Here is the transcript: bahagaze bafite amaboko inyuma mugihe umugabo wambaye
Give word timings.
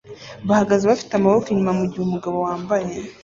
bahagaze 0.47 0.83
bafite 0.91 1.11
amaboko 1.15 1.47
inyuma 1.49 1.77
mugihe 1.79 2.01
umugabo 2.03 2.37
wambaye 2.45 2.89